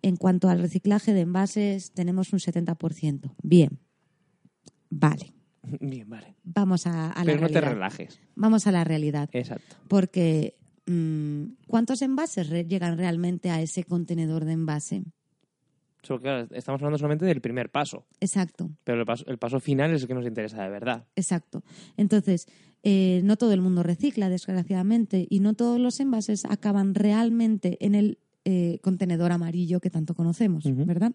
[0.02, 3.34] En cuanto al reciclaje de envases, tenemos un 70%.
[3.42, 3.80] Bien.
[4.90, 5.32] Vale.
[5.80, 6.36] Bien, vale.
[6.44, 8.20] Vamos a, a la Pero no te relajes.
[8.36, 9.30] Vamos a la realidad.
[9.32, 9.76] Exacto.
[9.88, 15.02] Porque, mm, ¿cuántos envases llegan realmente a ese contenedor de envase?
[16.06, 18.06] Claro, estamos hablando solamente del primer paso.
[18.20, 18.70] Exacto.
[18.84, 21.06] Pero el paso, el paso final es el que nos interesa de verdad.
[21.16, 21.62] Exacto.
[21.96, 22.46] Entonces,
[22.82, 27.94] eh, no todo el mundo recicla, desgraciadamente, y no todos los envases acaban realmente en
[27.94, 30.64] el eh, contenedor amarillo que tanto conocemos.
[30.64, 31.12] ¿verdad?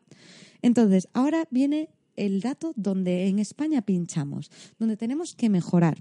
[0.61, 5.97] Entonces, ahora viene el dato donde en España pinchamos, donde tenemos que mejorar.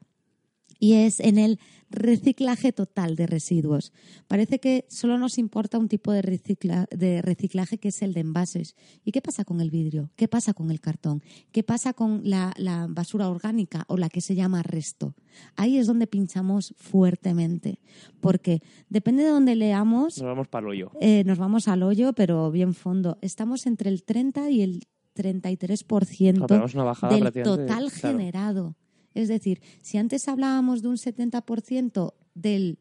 [0.82, 3.92] Y es en el reciclaje total de residuos.
[4.28, 8.20] Parece que solo nos importa un tipo de, recicla- de reciclaje que es el de
[8.20, 8.76] envases.
[9.04, 10.10] ¿Y qué pasa con el vidrio?
[10.16, 11.22] ¿Qué pasa con el cartón?
[11.52, 15.14] ¿Qué pasa con la, la basura orgánica o la que se llama resto?
[15.56, 17.80] Ahí es donde pinchamos fuertemente.
[18.20, 20.92] Porque depende de donde leamos, Nos vamos para el hoyo.
[21.00, 23.18] eh, nos vamos al hoyo, pero bien fondo.
[23.20, 24.80] Estamos entre el 30 y el
[25.14, 27.90] 33% Claro, pegamos una bajada del total claro.
[27.90, 28.76] generado.
[29.14, 32.78] Es decir, si antes hablábamos de un 70% del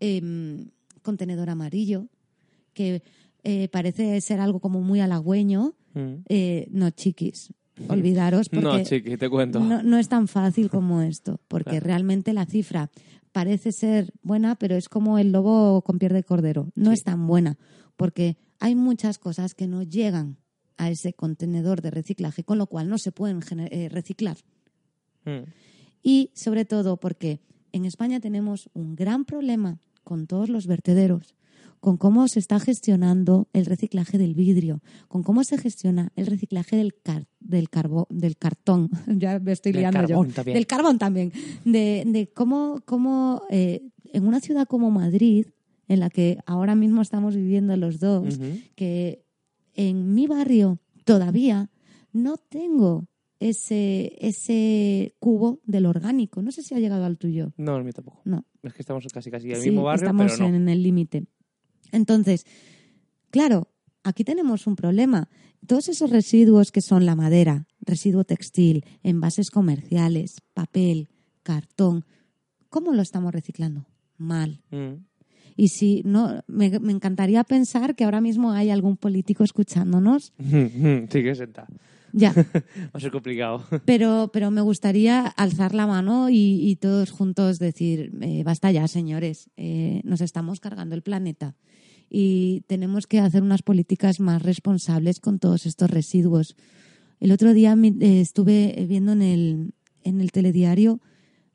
[0.00, 0.70] em,
[1.02, 2.06] contenedor amarillo,
[2.74, 3.02] que
[3.44, 6.22] eh, parece ser algo como muy halagüeño, Mm.
[6.28, 7.52] eh, no, chiquis,
[7.88, 9.58] olvidaros porque No, chiqui, te cuento.
[9.58, 11.86] no, no es tan fácil como esto, porque Claro.
[11.86, 12.90] realmente la cifra
[13.32, 16.70] parece ser buena, pero es como el lobo con piel de cordero.
[16.74, 16.94] No Sí.
[16.98, 17.56] es tan buena,
[17.96, 20.36] porque hay muchas cosas que no llegan
[20.76, 24.36] a ese contenedor de reciclaje, con lo cual no se pueden eh, reciclar.
[25.28, 25.50] Mm.
[26.02, 27.40] Y sobre todo porque
[27.72, 31.34] en España tenemos un gran problema con todos los vertederos,
[31.80, 36.76] con cómo se está gestionando el reciclaje del vidrio, con cómo se gestiona el reciclaje
[36.76, 36.94] del,
[37.40, 37.68] del,
[38.10, 40.54] del cartón, ya me estoy liando yo, también.
[40.54, 41.32] del carbón también,
[41.64, 45.46] de, de cómo, cómo eh, en una ciudad como Madrid,
[45.88, 48.38] en la que ahora mismo estamos viviendo los dos,
[48.74, 49.24] que
[49.74, 51.70] en mi barrio todavía
[52.12, 53.07] no tengo
[53.40, 56.42] ese, ese cubo del orgánico.
[56.42, 57.52] No sé si ha llegado al tuyo.
[57.56, 58.20] No, el mío tampoco.
[58.24, 58.44] No.
[58.62, 60.56] Es que estamos casi casi en el mismo barrio, estamos pero no.
[60.56, 61.26] en el límite.
[61.92, 62.44] Entonces,
[63.30, 63.68] claro,
[64.02, 65.28] aquí tenemos un problema.
[65.66, 71.08] Todos esos residuos que son la madera, residuo textil, envases comerciales, papel,
[71.42, 72.04] cartón,
[72.68, 73.86] ¿cómo lo estamos reciclando?
[74.16, 74.62] Mal.
[74.70, 75.04] Mm.
[75.56, 80.32] Y si no, me, me encantaría pensar que ahora mismo hay algún político escuchándonos.
[80.38, 81.66] sí, que senta.
[82.12, 83.64] Ya, Va a ser complicado.
[83.84, 88.88] pero, pero me gustaría alzar la mano y, y todos juntos decir, eh, basta ya,
[88.88, 91.56] señores, eh, nos estamos cargando el planeta
[92.10, 96.56] y tenemos que hacer unas políticas más responsables con todos estos residuos.
[97.20, 101.00] El otro día eh, estuve viendo en el, en el telediario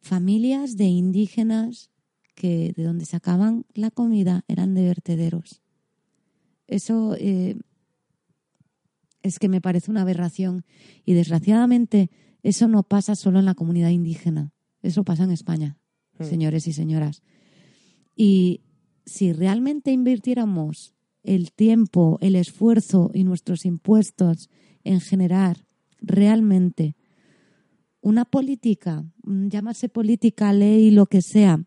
[0.02, 1.90] familias de indígenas
[2.36, 5.62] que de donde sacaban la comida eran de vertederos.
[6.68, 7.56] Eso eh,
[9.24, 10.66] es que me parece una aberración
[11.06, 12.12] y desgraciadamente
[12.44, 15.78] eso no pasa solo en la comunidad indígena, eso pasa en España,
[16.20, 16.26] Mm.
[16.26, 17.24] señores y señoras.
[18.16, 18.62] Y
[19.06, 24.50] si realmente invirtiéramos el tiempo, el esfuerzo y nuestros impuestos
[24.84, 25.66] en generar
[26.00, 26.96] realmente
[28.02, 31.64] una política, llámase política, ley, lo que sea,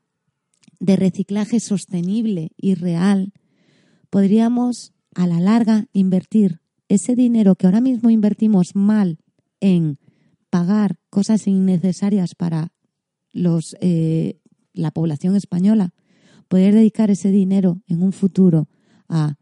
[0.79, 3.33] de reciclaje sostenible y real,
[4.11, 9.18] podríamos a la larga invertir ese dinero que ahora mismo invertimos mal
[9.61, 9.99] en
[10.51, 12.72] pagar cosas innecesarias para
[13.33, 14.40] los, eh,
[14.72, 15.92] la población española,
[16.49, 18.68] poder dedicar ese dinero en un futuro
[19.09, 19.37] a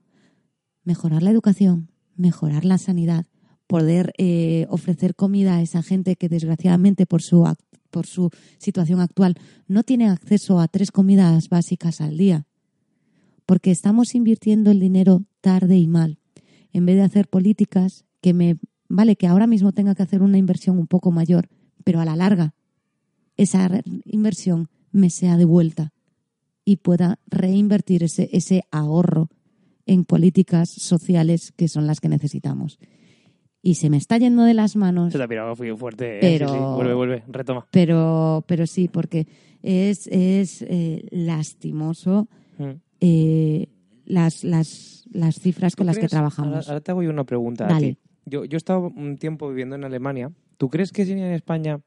[0.82, 3.26] mejorar la educación, mejorar la sanidad,
[3.66, 7.44] poder eh, ofrecer comida a esa gente que desgraciadamente por su,
[7.90, 12.46] por su situación actual no tiene acceso a tres comidas básicas al día,
[13.46, 16.18] porque estamos invirtiendo el dinero tarde y mal,
[16.74, 18.56] en vez de hacer políticas que me,
[18.90, 21.48] vale, que ahora mismo tenga que hacer una inversión un poco mayor,
[21.84, 22.52] pero a la larga
[23.38, 25.92] esa inversión me sea devuelta
[26.64, 29.28] y pueda reinvertir ese, ese ahorro
[29.86, 32.78] en políticas sociales que son las que necesitamos.
[33.60, 36.16] Y se me está yendo de las manos, Se te ha pirado fuerte.
[36.16, 36.60] eh, Pero- sí, sí.
[36.60, 37.66] Vuelve, vuelve, retoma.
[37.70, 39.26] pero, pero sí, porque
[39.62, 42.70] es, es eh, lastimoso Mm.
[43.00, 43.68] eh,
[44.04, 46.54] las, las, las cifras con ¿Tú las que trabajamos.
[46.54, 47.94] Ahora, ahora te hago yo una pregunta a Dale.
[47.94, 47.98] ti.
[48.26, 50.30] Yo, yo he estado un tiempo viviendo en Alemania.
[50.56, 51.80] ¿Tú crees que sería en España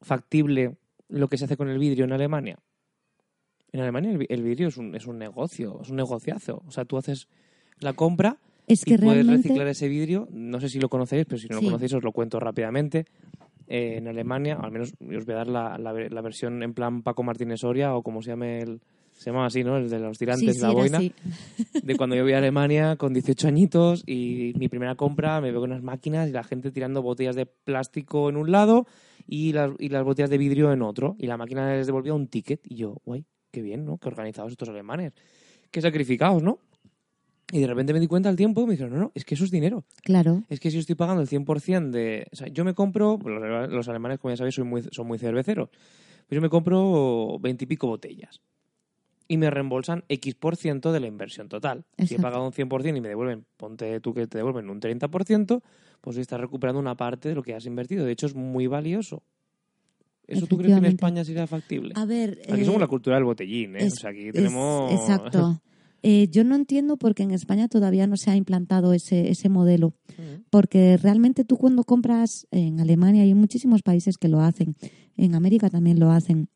[0.00, 0.76] factible
[1.08, 2.58] lo que se hace con el vidrio en Alemania?
[3.72, 6.62] En Alemania el, vi- el vidrio es un, es un negocio, es un negociazo.
[6.66, 7.28] O sea, tú haces
[7.80, 10.28] la compra Es que y puedes realmente reciclar ese vidrio.
[10.30, 11.64] No sé si lo conocéis, pero si no Sí.
[11.64, 13.06] lo conocéis os lo cuento rápidamente.
[13.68, 17.02] Eh, en Alemania, al menos os voy a dar la, la la versión en plan
[17.02, 18.80] Paco Martínez Soria o como se llame el...
[19.26, 19.76] Se llama así, ¿no?
[19.76, 21.12] El de los sí, tirantes sí, y la boina así.
[21.82, 25.58] de cuando yo voy a Alemania con 18 añitos y mi primera compra me veo
[25.58, 28.86] con unas máquinas y la gente tirando botellas de plástico en un lado
[29.26, 31.16] y las, y las botellas de vidrio en otro.
[31.18, 33.98] Y la máquina les devolvía un ticket y yo, guay, qué bien, ¿no?
[33.98, 35.12] Qué organizados estos alemanes.
[35.72, 36.60] Qué sacrificados, ¿no?
[37.50, 39.34] Y de repente me di cuenta al tiempo y me dijeron, no, no, es que
[39.34, 39.84] eso es dinero.
[40.04, 42.28] Claro, Es que si yo estoy pagando el 100% de...
[42.30, 45.18] O sea, yo me compro, los, los alemanes, como ya sabéis, son muy, son muy
[45.18, 45.70] cerveceros.
[46.28, 48.40] Pues yo me compro veintipico botellas.
[49.28, 51.84] Y me reembolsan X por ciento de la inversión total.
[51.96, 52.22] Si he Exacto.
[52.22, 55.62] pagado un 100% y me devuelven, ponte tú que te devuelven un 30%,
[56.00, 58.04] pues estás recuperando una parte de lo que has invertido.
[58.04, 59.22] De hecho, es muy valioso.
[60.28, 60.84] ¿Eso tú crees que en.
[60.92, 61.92] España sería factible?
[61.96, 62.40] a ver...
[62.50, 63.86] Aquí eh, somos la cultura del botellín, ¿eh?
[63.86, 64.92] es- o sea, aquí es- tenemos...
[64.92, 65.60] exacto.
[66.02, 69.92] Eh, yo no entiendo porque en España todavía no se ha implantado ese, ese modelo.
[70.50, 74.76] Porque realmente tú cuando compras en Alemania y en muchísimos países que lo hacen,
[75.16, 76.48] en América también lo hacen,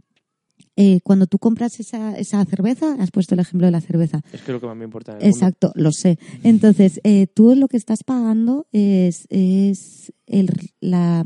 [0.77, 4.43] eh, cuando tú compras esa, esa cerveza, has puesto el ejemplo de la cerveza, Es
[4.43, 5.37] que lo que más me importa en el mundo.
[5.37, 6.19] Exacto, lo sé.
[6.43, 11.25] Entonces, eh, tú lo que estás pagando es, es el, la-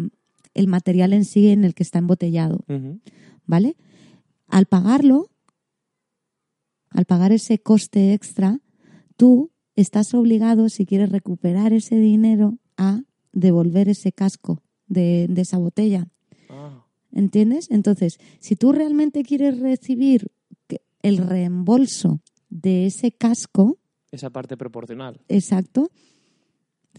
[0.55, 2.65] el material en sí en el que está embotellado.
[3.47, 3.77] ¿vale?
[4.49, 5.29] Al pagarlo,
[6.91, 8.61] al pagar ese coste extra,
[9.17, 15.59] tú estás obligado, si quieres recuperar ese dinero, a devolver ese casco de, de esa
[15.59, 16.07] botella.
[17.15, 17.71] ¿Entiendes?
[17.71, 20.27] Entonces, si tú realmente quieres recibir
[21.03, 23.79] el reembolso de ese casco,
[24.11, 25.21] Esa parte proporcional.
[25.29, 25.91] exacto,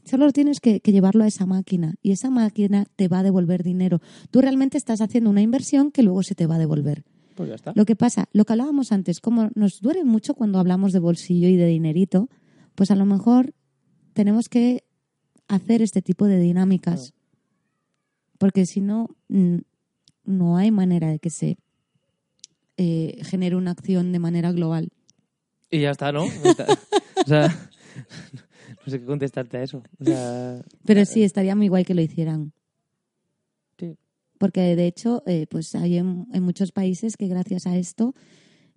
[0.06, 3.62] solo tienes que, que llevarlo a esa máquina y esa máquina te va a devolver
[3.64, 4.00] dinero.
[4.32, 7.04] Tú realmente estás haciendo una inversión que luego se te va a devolver.
[7.36, 7.74] Pues ya está.
[7.76, 11.50] Lo que pasa, lo que hablábamos antes, como nos duele mucho cuando hablamos de bolsillo
[11.50, 12.30] y de dinerito,
[12.76, 13.54] pues a lo mejor
[14.14, 14.86] tenemos que
[15.50, 17.14] hacer este tipo de dinámicas.
[18.38, 19.10] Porque si no,
[20.26, 21.58] no hay manera de que se
[22.78, 24.90] eh, genere una acción de manera global.
[25.70, 26.26] Y ya está, ¿no?
[26.44, 26.68] Está.
[27.24, 27.48] o sea,
[28.86, 29.84] no sé qué contestarte a eso.
[30.00, 32.54] O sea, Pero sí, estaría muy guay que lo hicieran.
[33.80, 33.98] sí.
[34.38, 38.14] Porque de hecho, eh, pues hay en, en muchos países que gracias a esto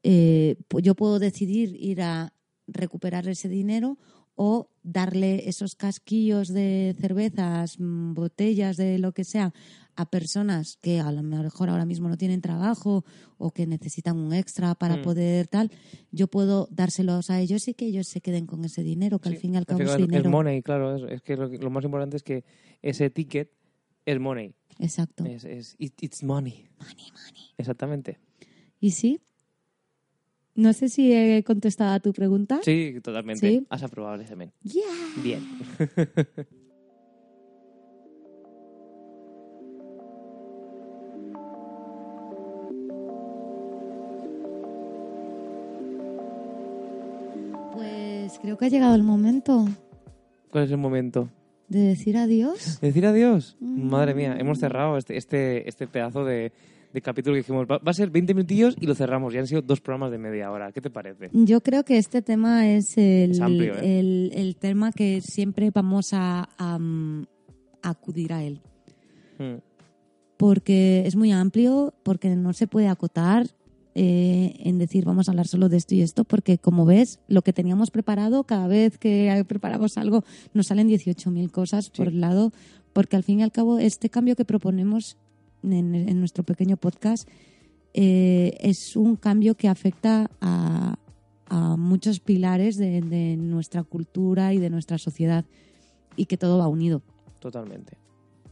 [0.02, 2.32] eh, yo puedo decidir ir a
[2.66, 3.98] recuperar ese dinero
[4.36, 9.52] o darle esos casquillos de cervezas, mm, botellas de lo que sea
[10.00, 13.04] a personas que a lo mejor ahora mismo no tienen trabajo
[13.36, 15.02] o que necesitan un extra para Mm.
[15.02, 15.70] poder tal,
[16.12, 19.36] yo puedo dárselos a ellos y que ellos se queden con ese dinero, que al
[19.36, 20.94] fin y al cabo es es, money, claro.
[20.96, 22.44] Es, es que lo, más importante es que
[22.80, 23.50] ese ticket
[24.06, 24.54] es money.
[24.78, 25.24] Exacto.
[25.24, 26.68] Es, es, it- it's money.
[26.78, 27.42] Money, money.
[27.58, 28.18] Exactamente.
[28.78, 29.20] ¿Y sí?
[30.54, 32.60] No sé si he contestado a tu pregunta.
[32.62, 33.48] Sí, totalmente.
[33.48, 33.66] ¿Sí?
[33.68, 34.52] Has aprobado el examen.
[34.62, 34.84] Yeah.
[35.24, 35.42] Bien.
[48.48, 49.68] creo que ha llegado el momento
[50.50, 51.28] ¿Cuál es el momento?
[51.68, 52.80] de decir adiós.
[52.80, 53.58] ¿Decir adiós?
[53.60, 53.90] Mm.
[53.90, 56.50] Madre mía, hemos cerrado este, este, este pedazo de,
[56.94, 59.34] de capítulo que dijimos, va, va a ser 20 minutillos y lo cerramos.
[59.34, 60.72] Ya han sido dos programas de media hora.
[60.72, 61.28] ¿Qué te parece?
[61.34, 64.00] Yo creo que este tema es el, Es amplio, ¿eh?
[64.00, 66.78] el, el tema que siempre vamos a, a,
[67.82, 68.62] a acudir a él.
[69.38, 69.56] Mm.
[70.38, 73.48] Porque es muy amplio, porque no se puede acotar
[74.00, 77.42] eh, en decir vamos a hablar solo de esto y esto, porque como ves, lo
[77.42, 80.22] que teníamos preparado, cada vez que preparamos algo,
[80.54, 82.14] nos salen 18.000 cosas por Sí.
[82.14, 82.52] el lado,
[82.92, 85.16] porque al fin y al cabo este cambio que proponemos
[85.64, 87.28] en, en nuestro pequeño podcast
[87.94, 90.96] eh, es un cambio que afecta a,
[91.48, 95.44] a muchos pilares de, de nuestra cultura y de nuestra sociedad
[96.16, 97.02] y que todo va unido.
[97.40, 97.96] Totalmente.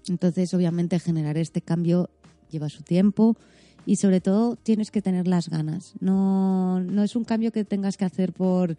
[0.08, 2.10] Entonces, obviamente, generar este cambio
[2.50, 3.36] lleva su tiempo
[3.86, 5.94] y sobre todo tienes que tener las ganas.
[6.00, 8.76] No, no es un cambio que tengas que hacer por...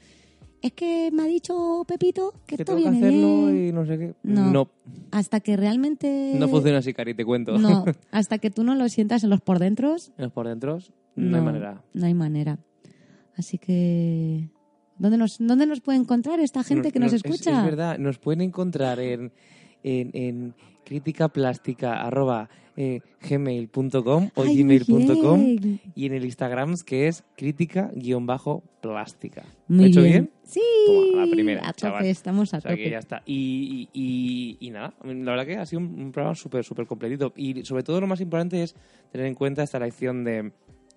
[0.61, 3.67] Es que me ha dicho Pepito que, Que esto tengo que viene hacerlo bien.
[3.67, 4.15] y no sé qué.
[4.23, 4.51] No.
[4.51, 4.69] no,
[5.11, 6.33] Hasta que realmente...
[6.37, 7.57] no funciona así, Cari, te cuento.
[7.57, 10.79] No, hasta que tú no lo sientas en los por dentro, En los por dentro,
[11.15, 11.83] no, hay manera.
[11.93, 12.59] No hay manera.
[13.37, 14.49] Así que...
[14.97, 17.59] ¿Dónde nos, ¿Dónde nos puede encontrar esta gente que nos, es- escucha?
[17.59, 19.31] Es, verdad, nos pueden encontrar en,
[19.83, 20.55] en, en
[20.87, 25.55] críticaplástica arroba, eh, gmail.com o gmail.com
[25.95, 29.43] y en el Instagram que es crítica-plástica.
[29.67, 30.29] ¿Lo he hecho bien?
[30.43, 30.61] Sí.
[30.85, 33.21] Toma, la primera, A tope, estamos a O sea que ya está.
[33.25, 37.33] Y, y, y- y nada, la verdad que ha sido un, programa súper, súper completito.
[37.35, 38.75] Y sobre todo lo más importante es
[39.11, 40.51] tener en cuenta esta lección de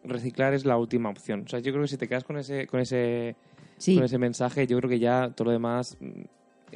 [0.04, 1.42] reciclar es la última opción.
[1.46, 3.36] O sea, yo creo que si te quedas con ese, con ese,
[3.78, 3.94] Sí.
[3.96, 6.22] con ese mensaje, yo creo que ya todo lo demás mm,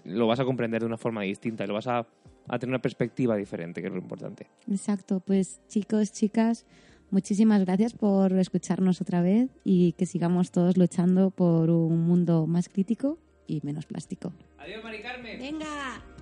[0.05, 2.07] lo vas a comprender de una forma distinta y lo vas a,
[2.49, 4.49] a tener una perspectiva diferente, que es lo importante.
[4.71, 6.67] Exacto, pues chicos, chicas,
[7.11, 12.69] muchísimas gracias por escucharnos otra vez y que sigamos todos luchando por un mundo más
[12.69, 14.33] crítico y menos plástico.
[14.59, 15.39] Adiós, Mari Carmen.
[15.39, 16.14] Venga.